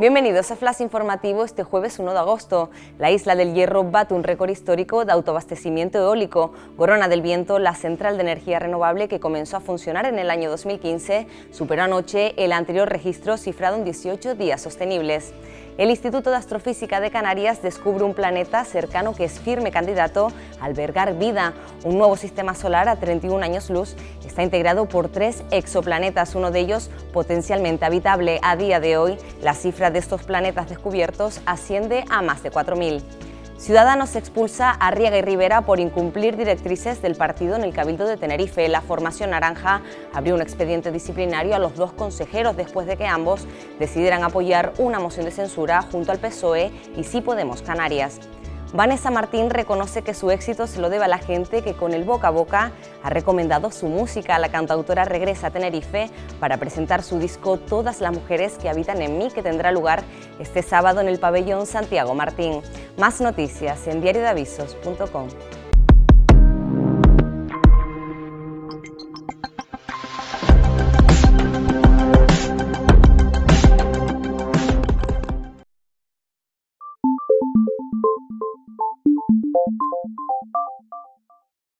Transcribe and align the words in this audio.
Bienvenidos 0.00 0.50
a 0.50 0.56
Flash 0.56 0.80
Informativo 0.80 1.44
este 1.44 1.64
jueves 1.64 1.98
1 1.98 2.12
de 2.12 2.18
agosto. 2.18 2.70
La 2.98 3.10
isla 3.10 3.36
del 3.36 3.52
Hierro 3.52 3.84
bate 3.84 4.14
un 4.14 4.24
récord 4.24 4.48
histórico 4.48 5.04
de 5.04 5.12
autoabastecimiento 5.12 5.98
eólico. 5.98 6.52
Gorona 6.78 7.08
del 7.08 7.20
Viento, 7.20 7.58
la 7.58 7.74
central 7.74 8.16
de 8.16 8.22
energía 8.22 8.58
renovable 8.58 9.06
que 9.06 9.20
comenzó 9.20 9.58
a 9.58 9.60
funcionar 9.60 10.06
en 10.06 10.18
el 10.18 10.30
año 10.30 10.48
2015, 10.48 11.26
superó 11.50 11.82
anoche 11.82 12.32
el 12.42 12.52
anterior 12.52 12.88
registro 12.88 13.36
cifrado 13.36 13.76
en 13.76 13.84
18 13.84 14.34
días 14.34 14.62
sostenibles 14.62 15.34
el 15.78 15.88
Instituto 15.88 16.28
de 16.28 16.36
Astrofísica 16.36 17.00
de 17.00 17.10
Canarias 17.10 17.62
descubre 17.62 18.04
un 18.04 18.12
planeta 18.12 18.62
cercano 18.64 19.14
que 19.14 19.24
es 19.24 19.40
firme 19.40 19.70
candidato 19.70 20.28
a 20.60 20.66
albergar 20.66 21.16
vida. 21.16 21.54
Un 21.84 21.96
nuevo 21.96 22.18
sistema 22.18 22.54
solar 22.54 22.90
a 22.90 22.96
31 22.96 23.42
años 23.42 23.70
luz 23.70 23.96
está 24.22 24.42
integrado 24.42 24.86
por 24.86 25.08
tres 25.08 25.42
exoplanetas, 25.50 26.34
uno 26.34 26.50
de 26.50 26.60
ellos 26.60 26.90
potencialmente 27.14 27.86
habitable. 27.86 28.38
A 28.42 28.56
día 28.56 28.80
de 28.80 28.98
hoy, 28.98 29.16
la 29.40 29.54
cifra 29.54 29.81
de 29.90 29.98
estos 29.98 30.22
planetas 30.22 30.68
descubiertos 30.68 31.40
asciende 31.46 32.04
a 32.10 32.22
más 32.22 32.42
de 32.42 32.52
4.000. 32.52 33.02
Ciudadanos 33.62 34.16
expulsa 34.16 34.70
a 34.70 34.90
Riega 34.90 35.18
y 35.18 35.22
Rivera 35.22 35.60
por 35.60 35.78
incumplir 35.78 36.36
directrices 36.36 37.00
del 37.00 37.14
partido 37.14 37.54
en 37.54 37.62
el 37.62 37.72
Cabildo 37.72 38.06
de 38.06 38.16
Tenerife. 38.16 38.68
La 38.68 38.80
formación 38.80 39.30
naranja 39.30 39.82
abrió 40.12 40.34
un 40.34 40.42
expediente 40.42 40.90
disciplinario 40.90 41.54
a 41.54 41.60
los 41.60 41.76
dos 41.76 41.92
consejeros 41.92 42.56
después 42.56 42.88
de 42.88 42.96
que 42.96 43.06
ambos 43.06 43.46
decidieran 43.78 44.24
apoyar 44.24 44.72
una 44.78 44.98
moción 44.98 45.26
de 45.26 45.30
censura 45.30 45.82
junto 45.82 46.10
al 46.10 46.18
PSOE 46.18 46.72
y 46.96 47.04
Sí 47.04 47.20
Podemos 47.20 47.62
Canarias. 47.62 48.18
Vanessa 48.72 49.10
Martín 49.10 49.50
reconoce 49.50 50.02
que 50.02 50.14
su 50.14 50.30
éxito 50.30 50.66
se 50.66 50.80
lo 50.80 50.88
debe 50.88 51.04
a 51.04 51.08
la 51.08 51.18
gente 51.18 51.62
que 51.62 51.74
con 51.74 51.92
el 51.92 52.04
boca 52.04 52.28
a 52.28 52.30
boca 52.30 52.72
ha 53.02 53.10
recomendado 53.10 53.70
su 53.70 53.86
música. 53.88 54.36
a 54.36 54.38
La 54.38 54.50
cantautora 54.50 55.04
regresa 55.04 55.48
a 55.48 55.50
Tenerife 55.50 56.10
para 56.40 56.56
presentar 56.56 57.02
su 57.02 57.18
disco 57.18 57.58
Todas 57.58 58.00
las 58.00 58.12
mujeres 58.12 58.54
que 58.54 58.68
habitan 58.68 59.02
en 59.02 59.18
mí, 59.18 59.28
que 59.34 59.42
tendrá 59.42 59.72
lugar 59.72 60.02
este 60.38 60.62
sábado 60.62 61.00
en 61.00 61.08
el 61.08 61.18
pabellón 61.18 61.66
Santiago 61.66 62.14
Martín. 62.14 62.60
Más 62.96 63.20
noticias 63.20 63.86
en 63.86 64.00
diariodeavisos.com. 64.00 65.28